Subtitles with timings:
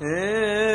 [0.00, 0.67] 哎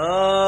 [0.00, 0.47] Oh.